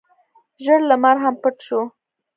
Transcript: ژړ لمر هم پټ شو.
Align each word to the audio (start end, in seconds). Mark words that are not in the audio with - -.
ژړ 0.63 0.81
لمر 0.89 1.17
هم 1.23 1.35
پټ 1.41 1.55
شو. 1.67 1.81